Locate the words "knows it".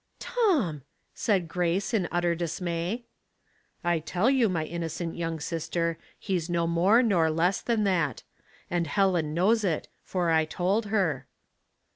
9.35-9.89